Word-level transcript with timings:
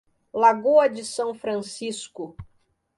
Lagoa 0.33 0.87
de 0.89 1.05
São 1.05 1.31
Francisco 1.35 2.35